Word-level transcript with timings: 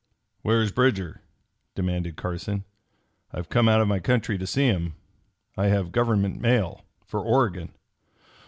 "Where's 0.41 0.71
Bridger?" 0.71 1.21
demanded 1.75 2.15
Carson. 2.17 2.63
"I've 3.31 3.49
come 3.49 3.69
out 3.69 3.81
of 3.81 3.87
my 3.87 3.99
country 3.99 4.35
to 4.39 4.47
see 4.47 4.65
him. 4.65 4.95
I 5.55 5.67
have 5.67 5.91
government 5.91 6.41
mail 6.41 6.83
for 7.05 7.21
Oregon." 7.23 7.71